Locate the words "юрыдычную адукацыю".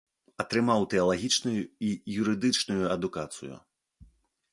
2.23-3.55